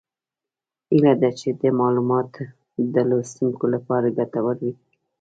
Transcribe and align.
هیله 0.89 1.13
ده 1.21 1.29
چې 1.39 1.47
دا 1.61 1.69
معلومات 1.81 2.31
د 2.93 2.95
لوستونکو 3.09 3.65
لپاره 3.73 4.15
ګټور 4.17 4.55
وي 4.63 4.73